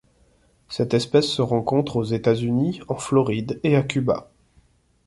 Cette 0.67 0.95
espèce 0.95 1.27
se 1.27 1.43
rencontre 1.43 1.97
aux 1.97 2.03
États-Unis 2.03 2.81
en 2.87 2.95
Floride 2.95 3.59
et 3.63 3.75
à 3.75 3.83
Cuba. 3.83 4.31